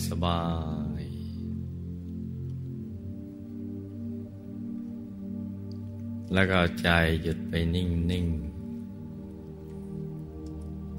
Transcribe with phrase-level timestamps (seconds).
[0.00, 0.42] ๆสบา
[1.00, 1.02] ย
[6.34, 6.88] แล้วก็ใจ
[7.22, 8.52] หยุดไปนิ่งๆ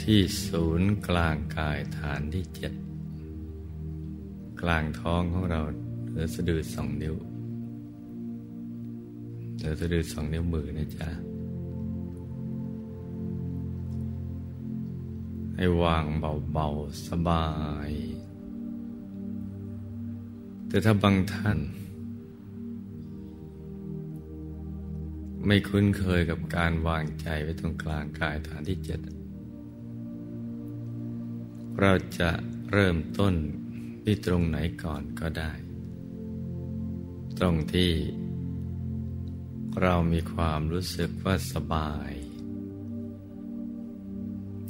[0.02, 2.74] ที่ศูนย์กลางกายฐานที่เจ็ด
[4.62, 5.62] กลางท้องของเรา
[6.10, 7.16] เหลือสะดือสองนิ้ว
[9.58, 11.10] เหลือสะดือสองนิ้วมือนะจ๊ะ
[15.56, 16.06] ให้วาง
[16.52, 17.46] เบาๆสบา
[17.90, 17.92] ย
[20.74, 21.60] แต่ถ้าบางท่าน
[25.46, 29.00] ไม่คุ้นเคยกับการวางใจไว้ตรงกลางกายฐานที่เจ็ด
[31.80, 32.30] เราจะ
[32.72, 33.34] เริ่มต้น
[34.04, 35.52] ที่ตรงไหนก่อนก็ได้
[37.40, 37.92] ตรงที่
[39.82, 42.12] เรามีความรู้สึกว่าสบาย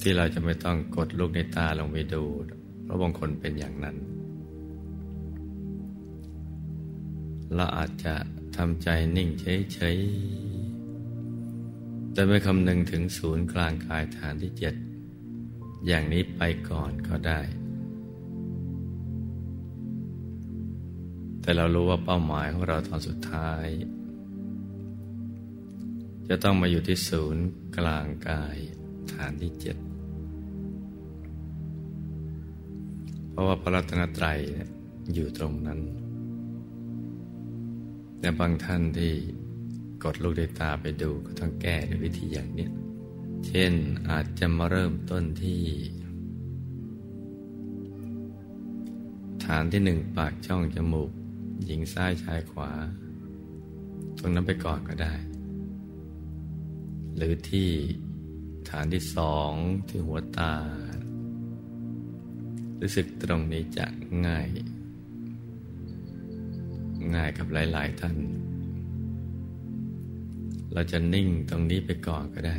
[0.02, 2.24] ที่เราจะไม่ต้องกดลูกในตาลงไปดู
[2.84, 3.98] เพราะบางคนเป็นอย่างนั้น
[7.56, 8.16] เราอาจจะ
[8.58, 14.76] ทำใจนิ่งเฉยๆแต่ไม่คำนึงถึงศูนย์กลางกายฐานที่เจ็ด
[15.88, 17.42] อย่างนี้ไปก่อนก็ได้
[21.42, 23.66] แต่เรารู้ว่าเป้าหมายของเราตอนสุดท้าย
[26.28, 27.46] จะต้องมาอยู่ที่ศูนย์
[27.78, 28.58] กลางกาย
[29.14, 29.78] ฐานที่เจ็ด
[33.30, 34.40] เพราะว่าพระรัตนตรัย
[35.14, 35.80] อยู่ตรงนั้น
[38.24, 39.14] แต่บางท่านที่
[40.04, 42.68] กดลูกในตาไปดูก็ต้องแก้ด้วยวิธีอย่างนี้
[43.48, 43.74] เช่น
[44.10, 45.64] อาจจะมาเริ่มต้นที่
[49.46, 51.12] ฐานที่หนึ่งปากช่องจมูก
[51.66, 52.72] หญิงซ้ายชายขวา
[54.18, 55.14] ตรงนั้นไปก่อนก็ได้
[57.16, 57.70] หรือที่
[58.70, 59.52] ฐานที่สอง
[59.88, 60.54] ที่หัวตา
[62.82, 63.86] รู้สึกตรงนี้จะ
[64.28, 64.48] ง่าย
[67.16, 68.18] ง่ายกับหลาย ๆ ท่าน
[70.74, 72.58] เราจะนิ่งตรงนี้ไปก่อนก็ได้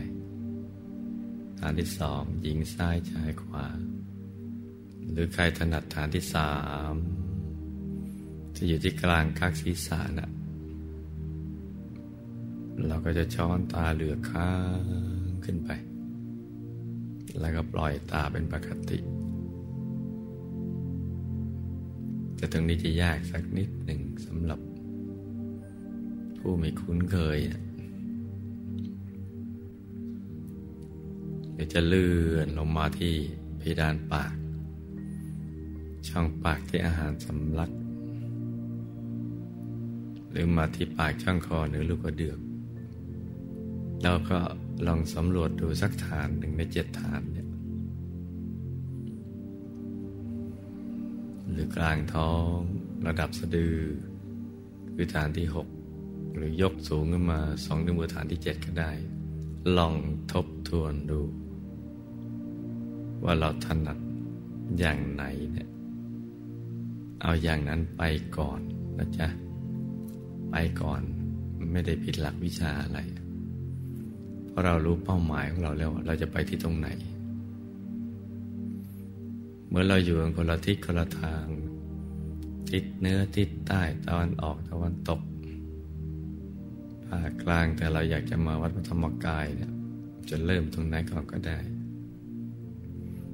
[1.59, 3.66] ฐานที่สองหญิงซ้ายชายขวา
[5.10, 6.53] หรือใครถนัดฐานที่สา
[6.93, 6.94] ม
[8.54, 10.31] ที่อยู่ที่กลางคักศีรษะนะ
[12.87, 15.71] เราก็จะช้อนตาเหลือค้างขึ้นไป
[17.41, 18.99] แล้วก็ปล่อยตาเป็นปกติ
[22.37, 24.61] แต่ตรงนี้จะยากสักนิดหนึ่งสำหรับ
[26.39, 27.39] ผู้ไม่คุ้นเคย
[31.55, 33.15] เดี๋ยวจะเลื่อนลงมาที่
[33.59, 34.34] เพดานปาก
[36.09, 37.71] ช่องปากที่อาหารสำลัก
[40.31, 42.39] หรือมาที่ปากช่องคอหรือลูกกระเดือก
[44.03, 44.39] แล้วก็
[44.87, 47.21] ลองสำรวจดูสักฐานหนึ่งในเจ็ดฐาน
[51.64, 52.56] รือกลางท้อง
[53.06, 53.76] ระดับสะดือ
[54.94, 55.69] คือฐานที่หก
[56.36, 58.92] หรือยกสูงขึ้นมาสองนิ้วมือฐานที่เจ็ดก็ได้
[59.76, 59.94] ลอง
[60.32, 61.20] ทบทวนดู
[63.24, 63.98] ว่าเราถนัด
[64.78, 65.69] อย่างไหนเนี่ย
[67.22, 68.03] เอาอย่างนั้นไป
[68.38, 68.60] ก่อน
[68.98, 69.28] นะจ๊ะ
[70.50, 71.00] ไปก่อน
[71.72, 72.98] ไม่ได้ผิดหลักวิชาอะไร
[74.48, 76.88] เพราะเรารู้เป้าหมายของเราแล้วเราจะไปที่ตรงไหน
[79.76, 81.46] มื่อเราอยู่กันคนละทิศคนละทาง
[82.70, 85.20] ทิศเนื้อทิศใต้ตะวันออกตะวันตก
[87.06, 89.72] ภาคกลางแต่เราอยากจะมาวัดพระธรรมกายเนี่ย
[90.30, 91.58] จะเริ่มตรงไหนก่อนก็ได้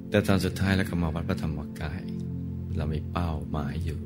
[0.09, 2.01] แต่ตอนสุดท้ายแล้วก็มาวัดพระธรรมกาย
[2.77, 3.99] เรามีเป้าหมายอยู่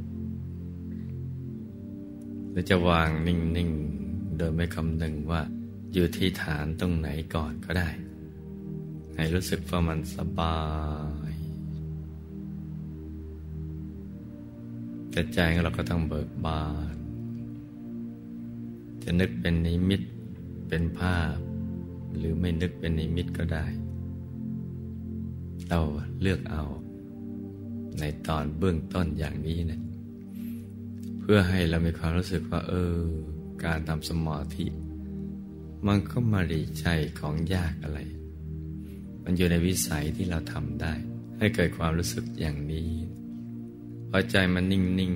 [2.51, 5.41] เราจะวางนิ่งๆ โดยไม่คำนึงว่า
[5.93, 7.89] อยู่ที่ฐานตรงไหนก่อนก็ได้
[9.15, 10.57] ให้รู้สึกว่ามันสบา
[11.24, 11.24] ย
[15.17, 16.63] แต่ใจของเราก็ต้องเบิกบา
[16.93, 16.95] น
[19.03, 20.01] จะนึกเป็นนิมิต
[20.67, 21.35] เป็นภาพ
[22.17, 23.65] หรือไม่นึกเป็นนิมิตก็ได้
[25.69, 25.79] เรา
[26.21, 26.63] เลือกเอา
[27.99, 29.81] ในตอนเบื้องต้นอย่างนี้นะ
[31.19, 32.95] เพื่อให้เรามีความรู้สึกว่า เออ
[33.65, 34.65] การทำสมาธิ
[35.87, 36.85] มันก็มาดีใจ
[37.19, 37.99] ของยากอะไร
[39.23, 40.93] มันอยู่ในวิสัยที่เราทำได้
[41.37, 42.91] ให้เกิดความรู้สึกอย่างนี้
[44.09, 45.13] พอใจมันนิ่งนิ่ง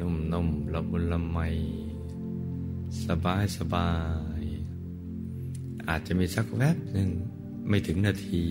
[0.00, 1.38] นุ่มนุ่มละมุนละไม
[3.06, 3.90] สบายสบา
[4.40, 4.42] ย
[5.88, 7.10] อาจจะมีสักแวบหนึ่ง
[7.68, 8.44] ไม่ถึงนาที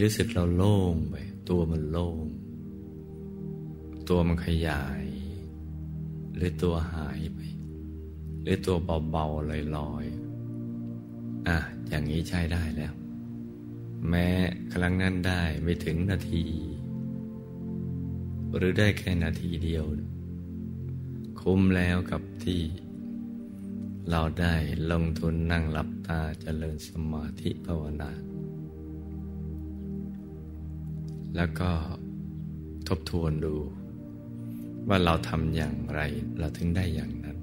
[0.00, 1.14] รู้สึกเราโล่งไป
[1.48, 2.24] ตัวมันโล่ง
[4.08, 5.04] ตัวมันขยาย
[6.34, 7.40] หรือตัวหายไป
[8.42, 8.76] หรือตัว
[9.10, 11.58] เบาๆลอยๆอะ
[11.88, 12.94] อย่างนี้ใช้ได้แล้ว
[14.08, 14.26] แม้
[14.72, 16.44] ครั้งนั้นได้ไม่ถึงนาที
[18.56, 19.84] หรือได้แค่นาทีเดียว
[21.40, 22.62] คุ้มแล้วกับที่
[24.10, 24.54] เราได้
[24.90, 28.10] ลงทุนนั่งหลับตาเจริญสมาธิภาวนา
[31.36, 31.70] แล้วก็
[32.88, 33.54] ทบทวนดู
[34.88, 36.00] ว่าเราทำอย่างไร
[36.38, 37.36] เราถึงได้อย่างนั้น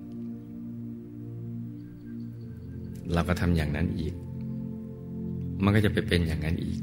[3.13, 4.13] เราก็ทำอย่างนั้นอีก
[5.63, 6.79] มันก็จะไปเป็นอย่างนั้นอีก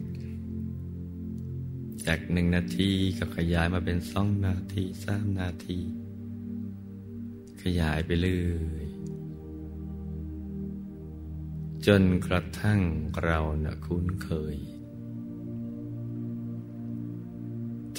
[2.07, 5.79] จากหนึ่งนาทีก็ขยายมาเป็นสองนาทีสามนาที
[7.63, 8.43] ขยายไปเรื่
[8.75, 8.87] อย
[11.87, 12.81] จนกระทั่ง
[13.23, 14.57] เรานะคุ้นเคย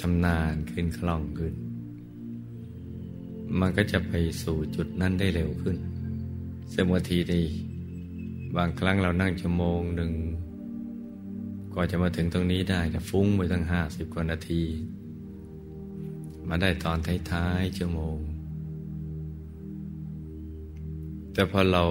[0.00, 1.54] ชำนาญขึ้นคล่องขึ้น
[3.58, 4.12] มันก็จะไป
[4.42, 5.78] สู่จุดนั้นได้เร็วขึ้น
[6.72, 7.46] ซึ่งบางทีนี่
[8.56, 10.12] บางครั้งเรานั่งชั่วโมงหนึ่ง
[11.72, 14.62] กว่าจะมาถึงตรงนี้ได้จะฟุ้งไปตั้งห้าสิบกว่านาที
[16.48, 16.98] มาได้ตอน
[17.30, 18.18] ท้ายๆชั่วโมง
[21.32, 21.84] แต่พอเรา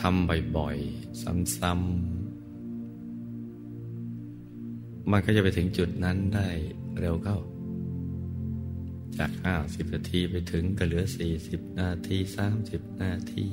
[0.00, 1.22] ทำบ่อยๆ
[1.56, 1.92] ซ้ำๆ
[5.10, 6.48] มันก็จะไปถึงจุดนั้นได้
[7.00, 7.38] เร็วเข้า
[9.18, 13.46] จากห้าสิบนาทีไปถึงก็เหลือสี่สิบนาทีสามสิบนาที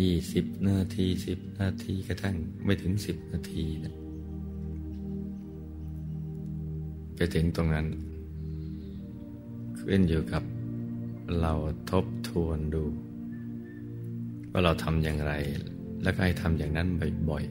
[0.00, 4.01] ยี่สิบนาทีสิบนาทีกระทั่งไม่ถึงสิบนาทีนะ
[7.22, 7.86] ไปถึงตรงนั้น
[9.78, 10.42] ขึ้นอยู่กับ
[11.40, 11.52] เรา
[11.90, 12.84] ทบทวนดู
[14.50, 15.32] ว่าเราทำอย่างไร
[16.02, 16.88] แล้วก็ให้ทำอย่างนั้น
[17.28, 17.44] บ่อย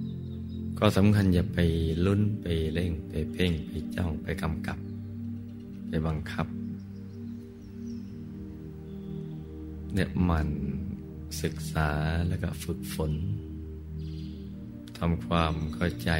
[0.00, 1.58] ๆ ก็สำคัญอย่าไป
[2.06, 4.78] ลุ้นไปเร่งไปเพ่งไปจ้องไปกำกับ
[5.88, 6.46] ไปบังคับ
[9.94, 10.48] เนี่ยมัน
[11.42, 11.90] ศึกษา
[12.28, 13.12] แล้วก็ฝึกฝน
[14.98, 16.12] ทำความเข้าใจ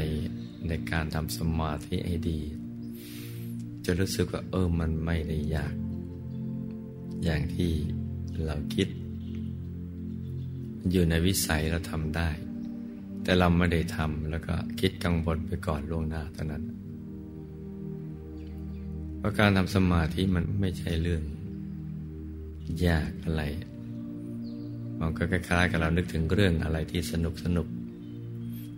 [0.68, 2.40] ในการทำสมาธิให้ดี
[3.84, 5.74] จะรู้สึกว่าเออมันไม่ได้ยาก
[7.24, 7.72] อย่างที่
[8.44, 8.88] เราคิด
[10.90, 12.30] อยู่ในวิสัยเราทำได้
[13.22, 16.64] แต่เราไม่ได้ทำแล้วก็คิดกังวลไปก่อนล่วงหน้าเท่านั้น
[19.18, 21.22] เพราะการทำสมาธิมันไม่ใช่เรื่อง
[22.86, 23.42] ยากอะไร
[25.00, 27.68] มันก็คล้ายๆกับเรานึกถึงเรื่องอะไรที่สนุกสนุก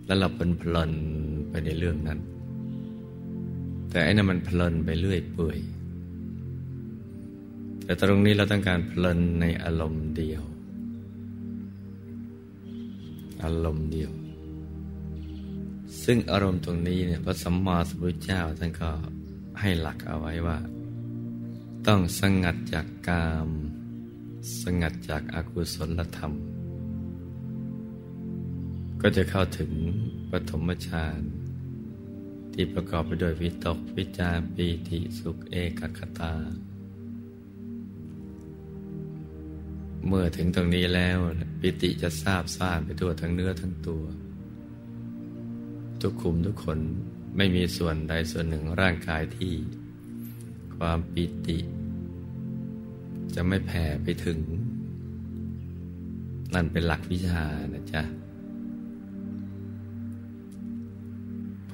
[0.05, 0.91] แล้วเราเป็นเพลิน
[1.55, 2.19] ไปในเรื่องนั้น
[3.89, 5.59] แต่ไอ้นั่นมันเพลินไปเรื่อยเปื่อย
[7.83, 10.43] แต่ตรงนี้เราต้องการเพลินในอารมณ์เดียว
[13.43, 14.11] อารมณ์เดียว
[16.03, 18.91] ซึ่งอารมณ์ตรงนี้เนี่ยพระสัมมาสัมพุทธเจ้าท่านก็
[19.59, 20.57] ให้หลักเอาไว้ว่า
[21.87, 23.49] ต้องสงัดจากกาม
[24.61, 26.33] สงัดจากอากุศลธรรม
[29.01, 29.71] ก็จะเข้าถึง
[30.31, 31.21] ปฐมฌาน
[32.55, 36.33] ที่ประกอบไปด้วยวิตกวิจารปีติสุขเอกคตา
[40.07, 41.17] เมื่อถึงตรงนี้แล้ว
[41.59, 44.03] ปิติจะทราบซ่านไปทั่วทั้งเนื้อทั้งตัว
[46.01, 46.79] ทุกขุมทุกคน
[47.37, 49.53] ไม่มีส่วนใดส่วนหนึ่งร่างกายที่
[50.77, 51.59] ความปิติ
[53.35, 54.39] จะไม่แผ่ไปถึง
[56.53, 57.43] นั่นเป็นหลักวิชา
[57.73, 58.03] นะจ๊ะ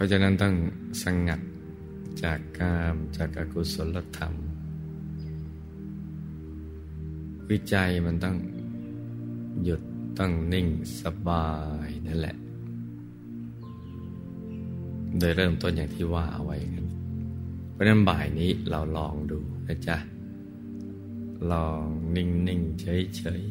[0.04, 0.56] ราะฉะนั้นต้อง
[1.04, 1.42] สงัด
[2.24, 4.34] จากกามจากอกุศลธรรม
[7.50, 8.38] วิจัยมันต้อง
[9.64, 9.82] หยุด
[10.20, 10.68] ต้องนิ่ง
[11.02, 11.50] สบา
[11.86, 12.36] ยนั่นแหละ
[15.18, 16.86] โดยเริ่มต้นอย่างที่ว่าเอาไว้กัน
[17.72, 19.98] เพราะนั้นบ่ายนี้เราลองดูนะจ๊ะ
[21.52, 23.44] ลองนิ่งนิ่งเฉยเฉย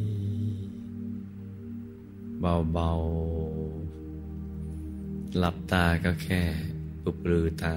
[2.40, 2.90] เบาเบา
[5.38, 6.42] หลับตาก็แค่
[7.02, 7.76] ปุบลือตา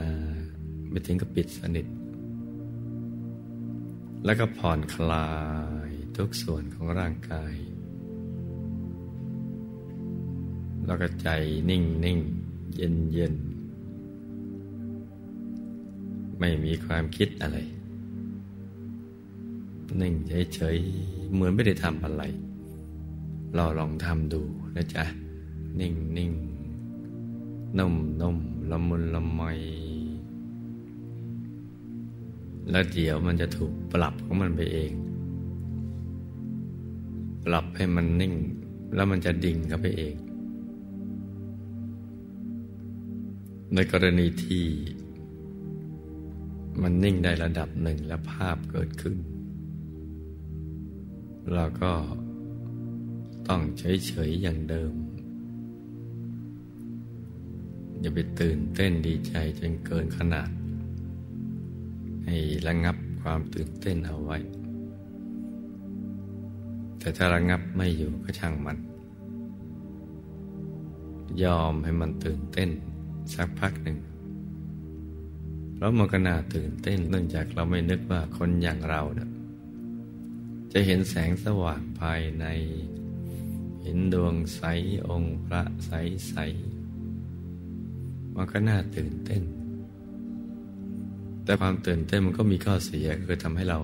[0.89, 1.88] ไม่ถึงกับปิดสนิท
[4.25, 5.31] แล้วก็ผ่อนคลา
[5.88, 7.55] ยทุกส่วนของร่างกาย
[10.86, 11.27] แล้วก็ใจ
[11.69, 12.19] นิ่งนิ่ง
[12.75, 13.36] เย็นเย็น
[16.39, 17.57] ไม่มีความคิดอะไร
[20.01, 20.13] นิ่ง
[20.53, 22.24] เฉยๆเหมือนไม่ได้ทำอะไร
[23.55, 24.41] เราลองทำดู
[24.75, 25.03] นะจ๊ะ
[25.79, 26.31] นิ่งนิ่ง
[27.77, 28.38] นุ่มนุ่ม
[28.72, 29.42] ละมุนละไม
[32.70, 34.92] แล้วเดี๋ยวมันจะถูกปรับของมันไปเอง
[37.46, 38.34] ปรับให้มันนิ่ง
[38.96, 40.15] แล้วมันจะดิ่งเข้าไปเอง
[43.74, 44.65] ในกรณีที่
[46.82, 49.18] มันนิ่งได้ระดับหนึ่งและภาพเกิดขึ้น
[51.53, 51.92] เราก็
[53.48, 54.94] ต้องเฉยๆอย่างเดิม
[58.03, 60.50] อย่าไปตื่นเต้นดีใจจนเกินขนาด
[62.25, 62.36] ให้
[62.67, 64.38] ระงับความตื่นเต้นเอาไว้
[67.00, 68.77] แต่ถ้าระงับไม่อยู่ก็ช่างมัน
[71.43, 72.69] ยอมให้มันตื่นเต้น
[73.33, 73.98] สักพักหนึ่ง
[75.74, 79.29] เพราะมันก็น่าตื่นเต้นเนื่องจากเราไม่นึกว่าคนอย่างเราเนี่ย
[80.72, 82.45] จะเห็นแสงสว่างภายใน
[83.81, 84.62] เห็นดวงใส
[85.10, 85.91] องค์พระใส
[86.29, 86.36] ใส
[88.35, 89.43] มันก็น่าตื่นเต้น
[91.43, 93.79] แต่ความตื่นเต้นมันก็มีข้อเสียคือทำให้เรา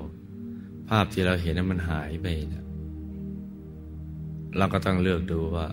[0.89, 2.65] ภาพที่เราเห็นนั้นมันหายไปนะ
[4.57, 5.67] เราก็ต้องเลือกดูว่า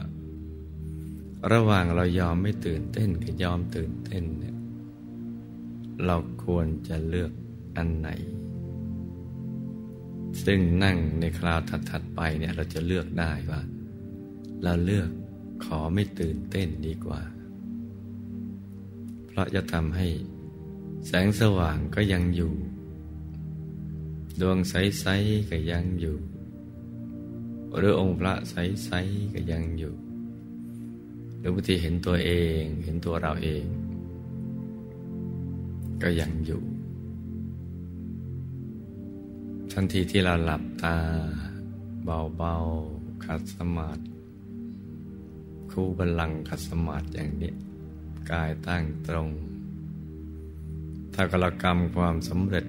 [1.53, 4.57] ระหว่างเรายอมไม่ตื่นเต้นกับยอมตื่นเต้นเนี่ย
[6.07, 7.33] เราควรจะเลือก
[7.77, 8.09] อันไหน
[10.45, 13.61] ซึ่งนั่งในคราวถัดๆไปเนี่ยเราจะเลือกได้ว่า
[14.65, 15.11] เราเลือก
[15.65, 17.21] ขอไม่ตื่นเต้นดีกว่า
[19.37, 20.09] ราะจะทำให้
[21.07, 22.53] แสงสว่างก็ยังอยู่
[24.41, 26.17] ดวงใสๆก็ยังอยู่
[27.77, 29.95] หรือองค์พระใสๆก็ยังอยู่
[31.39, 33.65] หรือบางทีเห็นตัวเองเห็นตัวเราเอง
[36.03, 36.63] ก็ยังอยู่
[39.73, 40.97] ทันทีที่เราหลับตา
[42.37, 44.03] เบาๆขัดสมาธิ
[45.71, 47.53] คู่บัลลังขัดสมาธิอย่างนี้
[48.33, 49.29] กายตั้งตรง
[51.15, 52.67] ถ้ากรกรรมความสำเร็จ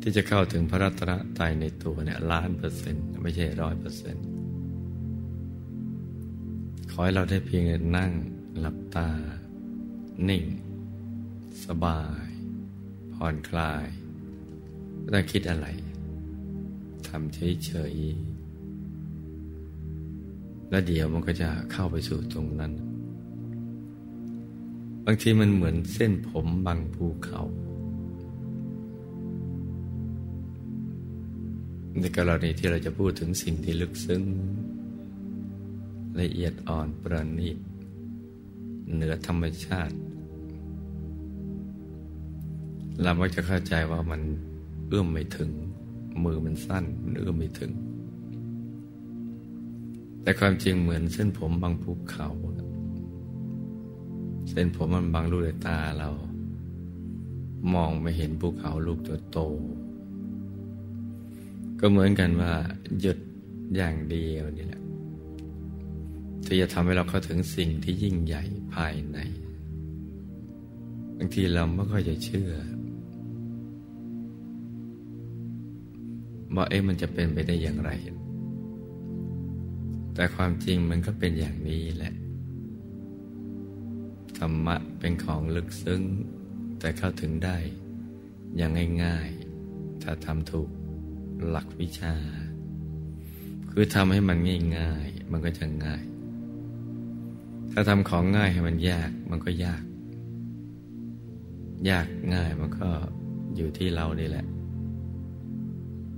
[0.00, 4.24] ที่จะเข้าถึงพระรัตนตรัยในตัวเนี่ยล้านเปอร์เซ็นต์ไม่ใช่ร้อยเปอร์เซ็นต์
[6.90, 7.62] ขอให้เราได้เพียง
[7.96, 8.12] นั่ง
[8.58, 9.08] หลับตา
[10.28, 10.44] นิ่ง
[11.64, 12.28] สบาย
[13.14, 13.86] ผ่อนคลาย
[15.00, 15.66] ไม่ต้องคิดอะไร
[17.08, 18.27] ทำเฉยๆ
[20.70, 22.72] แล้วเดี๋ยวมันก็จะเข้าไปสู่ตรงนั้น
[25.04, 27.42] บางทีมันเหมือนเส้นผมบางภูเขา
[31.98, 34.22] ในกรณีที่เราจะพูดถึงสิ่งที่ลึกซึ้ง
[36.20, 37.58] ละเอียดอ่อนประณีต
[38.94, 39.96] เหนือธรรมชาติ
[43.02, 44.22] เรามักจะเข้าใจว่ามัน
[44.88, 45.50] เอื้อมไม่ถึง
[46.24, 47.72] มือมันสั้นมันเอื้อมไม่ถึง
[50.22, 52.28] แต่ความจริงเหมือนเส้นผมบางภูเขา
[54.48, 56.10] เส้นผมมันบางลูกตาเรา
[57.74, 58.98] มองไม่เห็นภูเขาลูก
[59.32, 59.38] โต
[61.80, 62.52] ก็เหมือนกันว่า
[63.00, 63.18] หยุด
[63.76, 64.82] อย่างเดียวนี่แหละ
[66.46, 68.42] ที่จะทำให้เราเข้าถึงสิ่งที่ยิ่งใหญ่
[68.74, 69.18] ภายใน
[71.16, 72.50] บางทีเราไม่ค่อยจะเชื่อ
[76.54, 77.90] ว่าเอ๊ะมันจะเป็นไปได้อย่างไร
[80.18, 82.14] แต่ความจริงมันก็เป็นอย่างนี้แหละ
[84.38, 86.02] ธรรมะเป็นของลึกซึ้ง
[86.78, 87.56] แต่เข้าถึงได้
[88.56, 90.68] อย่างง่ายๆ ถ้าทำถูก
[91.48, 92.14] หลักวิชา
[93.70, 94.38] คือทำให้มัน
[94.76, 96.04] ง่ายๆ มันก็จะง่าย
[97.72, 99.82] ถ้าทำของง่ายให้มันยากมันก็ยาก
[101.90, 102.88] ยากง่ายมันก็
[103.56, 104.46] อยู่ที่เรานี่แหละ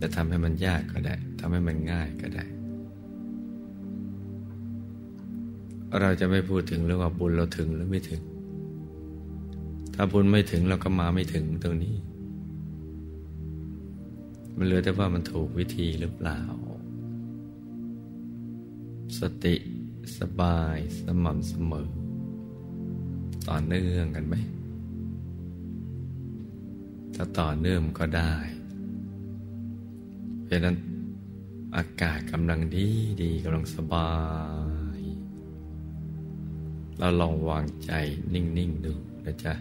[0.01, 2.47] จะทำให้มันยากก็ได้ทำให้มันง่ายก็ได้
[5.99, 8.23] เราจะไม่พูดถึงเรื่องว่าบุญเราถึงหรือไม่ถึง
[9.95, 11.97] ถ้าบุญไม่ถึงเราก็มาไม่ถึงตรงนี้
[14.57, 16.41] มันเหลือแต่ว่ามันถูกวิธีหรือเปล่า
[19.19, 19.55] สติ
[20.19, 21.89] สบายสม่ำเสมอ
[23.49, 24.35] ต่อเนื่องกันไหม
[27.15, 28.35] ถ้าต่อเนื่องก็ได้
[30.45, 30.77] เพราะนั้น
[31.77, 32.89] อากาศกำลังดี
[33.23, 34.11] ดีกำลังสบา
[34.69, 34.70] ย
[37.03, 37.93] เราลองวางใจ
[38.35, 38.93] นิ่ง ๆ ดู
[39.25, 39.55] นะจ๊ะ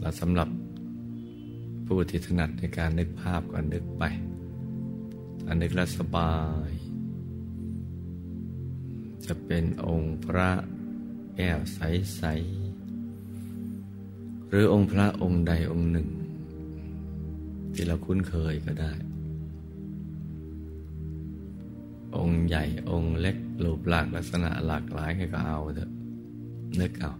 [0.00, 0.48] เราสำหรับ
[1.86, 4.04] ผู้ที่ถนัดในการนึกภาพก็นึกไป
[5.44, 6.34] ถ้านึกแล้วสบา
[6.68, 6.70] ย
[9.24, 10.50] จะเป็นองค์พระ
[11.36, 12.22] แก้วใส
[13.12, 16.08] ๆ หรือองค์พระองค์ใดองค์หนึ่ง
[17.72, 18.92] ที่เราคุ้นเคยก็ได้
[22.16, 25.90] องค์ใหญ่องค์เล็กรูปหลากลักษณะหลากหลายก็เอาเถอะ
[26.80, 27.12] นึกเอา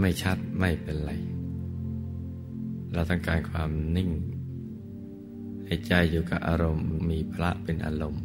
[0.00, 1.12] ไม่ชัดไม่เป็นไร
[2.92, 4.10] เราต้องการความนิ่ง
[5.66, 8.24] ให้ใจอยู่กับอารมณ์มีพระเป็นอารมณ์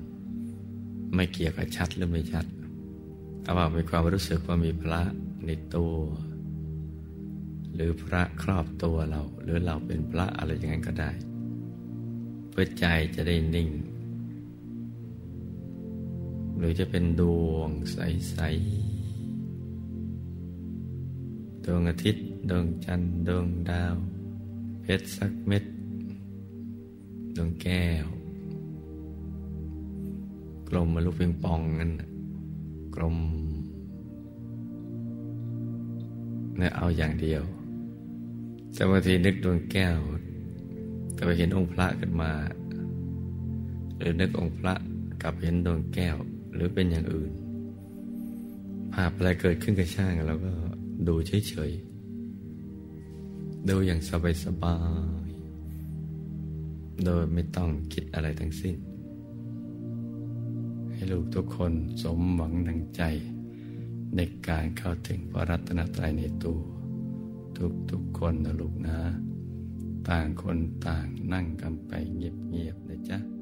[1.16, 2.46] ไม่เกี่ยวกับชัดหรือไม่ชัด
[3.44, 5.02] เอาว่ามีความรู้สึกว่ามีพระ
[5.46, 5.96] ในตัว
[7.74, 11.12] หรือพระครอบตัวเรา หรือเราเป็นพระอะไรอย่างนั้นก็ได้
[12.50, 12.86] เพื่อใจ
[13.16, 13.70] จะได้นิ่ง
[16.60, 18.90] หรือจะเป็นดวงใส ๆ
[21.66, 23.96] ดวงอาทิตย์ ดวงจันทร์ ดวงดาว
[24.82, 25.64] เพชรสักเม็ด
[27.36, 28.06] ดวงแก้ว
[30.70, 31.92] กลมมาลูกเพียงปองนั่น
[32.96, 33.18] กลม
[36.58, 37.44] เนี่ยเอาอย่างเดียว
[38.74, 39.98] แต่บางทีนึกดวงแก้ว
[41.14, 42.32] แต่ไปเห็นองค์พระขึ้นมา
[43.98, 44.74] หรือนึกองค์พระ
[45.22, 46.18] กับเห็นดวงแก้ว
[46.54, 47.32] หรือเป็นอย่างอื่น
[48.94, 50.52] ภาพอะไรเกิดขึ้นกับช่างเราก็
[51.08, 54.00] ดูเฉยๆ ดูอย่าง
[54.46, 54.78] สบา
[55.28, 58.76] ยๆ โดยไม่ต้องคิดอะไรทั้งสิ้น
[60.92, 63.02] ให้ลูกทุกคนสมหวังดังใจ
[64.16, 66.60] ในการเข้าถึงพระรัตนตรัยในตัว
[67.92, 69.00] ทุกๆคนนะลูกนะ
[70.10, 73.39] ต่างคนต่างนั่งกันไปเงียบๆนะจ๊ะ